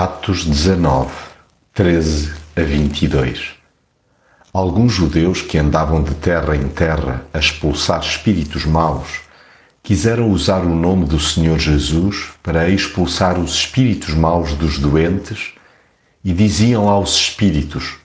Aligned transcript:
Atos 0.00 0.44
19, 0.44 1.10
13 1.74 2.32
a 2.54 2.62
22 2.62 3.56
Alguns 4.54 4.92
judeus 4.92 5.42
que 5.42 5.58
andavam 5.58 6.04
de 6.04 6.14
terra 6.14 6.54
em 6.54 6.68
terra 6.68 7.26
a 7.34 7.38
expulsar 7.40 7.98
espíritos 7.98 8.64
maus 8.64 9.22
quiseram 9.82 10.30
usar 10.30 10.60
o 10.60 10.72
nome 10.72 11.04
do 11.04 11.18
Senhor 11.18 11.58
Jesus 11.58 12.28
para 12.44 12.68
expulsar 12.68 13.40
os 13.40 13.52
espíritos 13.56 14.14
maus 14.14 14.52
dos 14.52 14.78
doentes 14.78 15.54
e 16.24 16.32
diziam 16.32 16.88
aos 16.88 17.16
espíritos: 17.16 17.96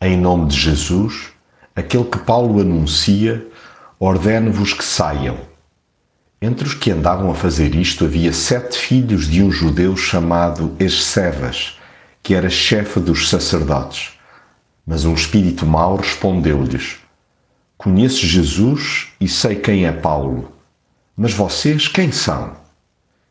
Em 0.00 0.16
nome 0.16 0.46
de 0.46 0.56
Jesus, 0.56 1.32
aquele 1.74 2.04
que 2.04 2.18
Paulo 2.20 2.60
anuncia, 2.60 3.44
ordene-vos 3.98 4.72
que 4.72 4.84
saiam. 4.84 5.52
Entre 6.46 6.68
os 6.68 6.74
que 6.74 6.90
andavam 6.90 7.30
a 7.30 7.34
fazer 7.34 7.74
isto 7.74 8.04
havia 8.04 8.30
sete 8.30 8.76
filhos 8.76 9.26
de 9.26 9.42
um 9.42 9.50
judeu 9.50 9.96
chamado 9.96 10.76
Escevas, 10.78 11.78
que 12.22 12.34
era 12.34 12.50
chefe 12.50 13.00
dos 13.00 13.30
sacerdotes. 13.30 14.10
Mas 14.86 15.06
um 15.06 15.14
espírito 15.14 15.64
mau 15.64 15.96
respondeu-lhes: 15.96 16.98
Conheço 17.78 18.26
Jesus 18.26 19.06
e 19.18 19.26
sei 19.26 19.56
quem 19.56 19.86
é 19.86 19.92
Paulo, 19.92 20.52
mas 21.16 21.32
vocês 21.32 21.88
quem 21.88 22.12
são? 22.12 22.54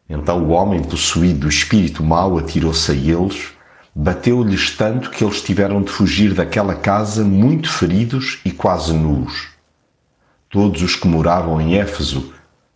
Então 0.09 0.43
o 0.45 0.49
homem 0.49 0.82
possuído 0.82 1.41
do 1.41 1.49
espírito 1.49 2.02
mau 2.02 2.40
atirou-se 2.40 2.91
a 2.91 2.95
eles, 2.95 3.49
bateu-lhes 3.93 4.76
tanto 4.76 5.12
que 5.12 5.23
eles 5.23 5.40
tiveram 5.40 5.84
de 5.84 5.91
fugir 5.91 6.34
daquela 6.34 6.73
casa 6.73 7.23
muito 7.23 7.70
feridos 7.70 8.40
e 8.43 8.49
quase 8.49 8.91
nus. 8.91 9.49
Todos 10.49 10.82
os 10.82 10.95
que 10.95 11.07
moravam 11.07 11.62
em 11.62 11.77
Éfeso 11.77 12.34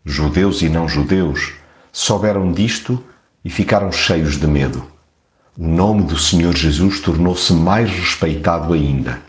judeus 0.07 0.61
e 0.61 0.69
não 0.69 0.87
judeus, 0.87 1.53
souberam 1.91 2.51
disto 2.53 3.03
e 3.43 3.49
ficaram 3.49 3.91
cheios 3.91 4.39
de 4.39 4.47
medo. 4.47 4.87
O 5.57 5.67
nome 5.67 6.03
do 6.03 6.17
Senhor 6.17 6.55
Jesus 6.55 7.01
tornou-se 7.01 7.51
mais 7.51 7.89
respeitado 7.89 8.73
ainda. 8.73 9.21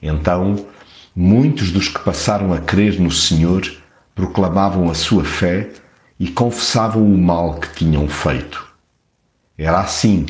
Então, 0.00 0.66
muitos 1.14 1.70
dos 1.70 1.88
que 1.88 1.98
passaram 1.98 2.54
a 2.54 2.58
crer 2.58 2.98
no 2.98 3.10
Senhor 3.10 3.70
proclamavam 4.14 4.90
a 4.90 4.94
sua 4.94 5.24
fé 5.24 5.68
e 6.18 6.28
confessavam 6.28 7.04
o 7.04 7.18
mal 7.18 7.54
que 7.54 7.74
tinham 7.74 8.08
feito. 8.08 8.66
Era 9.58 9.80
assim 9.80 10.24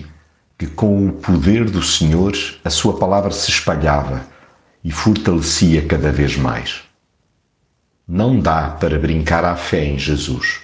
que, 0.58 0.66
com 0.66 1.06
o 1.06 1.12
poder 1.12 1.70
do 1.70 1.82
Senhor, 1.82 2.34
a 2.64 2.70
sua 2.70 2.98
palavra 2.98 3.30
se 3.30 3.50
espalhava 3.50 4.26
e 4.82 4.90
fortalecia 4.90 5.86
cada 5.86 6.10
vez 6.10 6.36
mais. 6.36 6.87
Não 8.10 8.40
dá 8.40 8.70
para 8.70 8.98
brincar 8.98 9.44
à 9.44 9.54
fé 9.54 9.84
em 9.84 9.98
Jesus. 9.98 10.60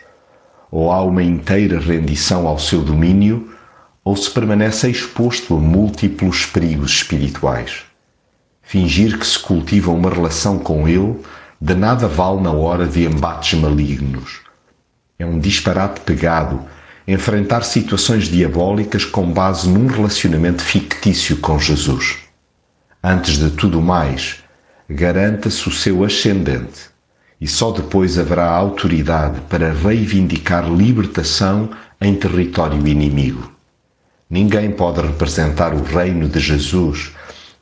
Ou 0.70 0.90
há 0.90 1.02
uma 1.02 1.22
inteira 1.22 1.78
rendição 1.78 2.48
ao 2.48 2.58
seu 2.58 2.80
domínio, 2.80 3.52
ou 4.02 4.16
se 4.16 4.30
permanece 4.30 4.88
exposto 4.88 5.54
a 5.54 5.60
múltiplos 5.60 6.46
perigos 6.46 6.92
espirituais. 6.92 7.82
Fingir 8.62 9.18
que 9.18 9.26
se 9.26 9.38
cultiva 9.38 9.90
uma 9.90 10.08
relação 10.08 10.58
com 10.58 10.88
Ele 10.88 11.20
de 11.60 11.74
nada 11.74 12.08
vale 12.08 12.40
na 12.40 12.50
hora 12.50 12.86
de 12.86 13.04
embates 13.04 13.60
malignos. 13.60 14.40
É 15.18 15.26
um 15.26 15.38
disparate 15.38 16.00
pegado 16.00 16.64
enfrentar 17.06 17.62
situações 17.62 18.24
diabólicas 18.24 19.04
com 19.04 19.30
base 19.30 19.68
num 19.68 19.86
relacionamento 19.86 20.62
fictício 20.62 21.36
com 21.36 21.58
Jesus. 21.58 22.16
Antes 23.02 23.36
de 23.36 23.50
tudo 23.50 23.82
mais, 23.82 24.42
garanta-se 24.88 25.68
o 25.68 25.72
seu 25.72 26.02
ascendente 26.04 26.93
e 27.40 27.48
só 27.48 27.70
depois 27.72 28.18
haverá 28.18 28.48
autoridade 28.48 29.40
para 29.42 29.72
reivindicar 29.72 30.70
libertação 30.70 31.70
em 32.00 32.14
território 32.14 32.86
inimigo. 32.86 33.52
Ninguém 34.28 34.70
pode 34.70 35.00
representar 35.00 35.74
o 35.74 35.82
reino 35.82 36.28
de 36.28 36.40
Jesus 36.40 37.12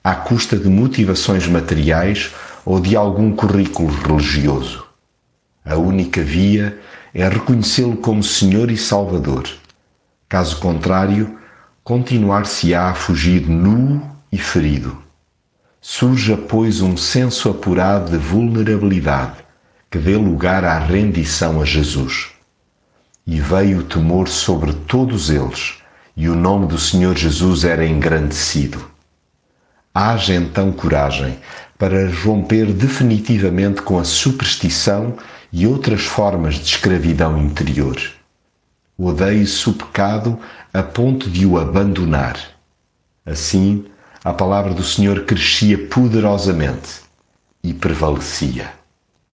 à 0.03 0.15
custa 0.15 0.57
de 0.57 0.69
motivações 0.69 1.47
materiais 1.47 2.31
ou 2.65 2.81
de 2.81 2.97
algum 2.97 3.35
currículo 3.35 3.89
religioso. 3.89 4.85
A 5.65 5.77
única 5.77 6.23
via 6.23 6.79
é 7.15 7.29
reconhecê-lo 7.29 7.97
como 7.97 8.23
Senhor 8.23 8.71
e 8.71 8.77
Salvador. 8.77 9.49
Caso 10.29 10.59
contrário, 10.59 11.39
continuar-se-á 11.85 12.91
a 12.91 12.95
fugir 12.95 13.49
nu 13.49 14.03
e 14.31 14.39
ferido. 14.39 14.97
Surja, 15.81 16.37
pois, 16.37 16.81
um 16.81 16.97
senso 16.97 17.51
apurado 17.51 18.13
de 18.13 18.17
vulnerabilidade 18.17 19.42
que 19.93 19.99
dê 19.99 20.17
lugar 20.17 20.65
à 20.65 20.79
rendição 20.79 21.61
a 21.61 21.67
Jesus. 21.67 22.31
E 23.27 23.39
veio 23.39 23.81
o 23.81 23.85
temor 23.85 24.27
sobre 24.27 24.73
todos 24.73 25.29
eles, 25.29 25.75
e 26.17 26.31
o 26.31 26.35
nome 26.35 26.67
do 26.67 26.79
Senhor 26.79 27.15
Jesus 27.15 27.63
era 27.63 27.87
engrandecido. 27.87 28.83
Haja 29.95 30.35
então 30.35 30.73
coragem 30.73 31.39
para 31.77 32.09
romper 32.25 32.73
definitivamente 32.73 33.83
com 33.83 33.99
a 33.99 34.05
superstição 34.05 35.15
e 35.53 35.67
outras 35.67 36.05
formas 36.05 36.55
de 36.55 36.65
escravidão 36.65 37.37
interior. 37.37 38.01
Odeie-se 38.97 39.69
o 39.69 39.75
pecado 39.75 40.39
a 40.73 40.83
ponto 40.83 41.29
de 41.29 41.45
o 41.45 41.59
abandonar. 41.59 42.39
Assim, 43.27 43.85
a 44.25 44.33
palavra 44.33 44.73
do 44.73 44.83
Senhor 44.83 45.27
crescia 45.27 45.77
poderosamente 45.89 47.03
e 47.63 47.75
prevalecia. 47.75 48.82